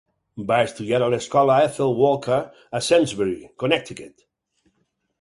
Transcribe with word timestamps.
Va 0.51 0.55
estudiar 0.67 1.01
a 1.07 1.09
l'escola 1.15 1.59
Ethel 1.67 1.95
Walker, 2.01 2.41
a 2.81 2.85
Simsbury, 2.89 3.39
Connecticut. 3.65 4.31